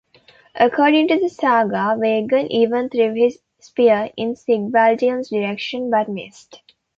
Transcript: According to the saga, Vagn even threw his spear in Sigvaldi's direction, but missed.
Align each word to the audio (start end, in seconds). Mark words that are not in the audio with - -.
According 0.55 1.09
to 1.09 1.19
the 1.19 1.29
saga, 1.29 1.95
Vagn 1.95 2.47
even 2.49 2.89
threw 2.89 3.13
his 3.13 3.37
spear 3.59 4.09
in 4.17 4.33
Sigvaldi's 4.33 5.29
direction, 5.29 5.91
but 5.91 6.09
missed. 6.09 6.63